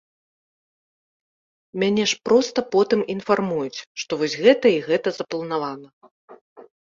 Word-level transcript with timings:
Мяне 1.81 2.03
ж 2.11 2.17
проста 2.29 2.59
потым 2.75 3.03
інфармуюць, 3.15 3.83
што 4.05 4.11
вось 4.21 4.37
гэта 4.45 4.65
і 4.77 4.79
гэта 4.87 5.09
запланавана. 5.19 5.87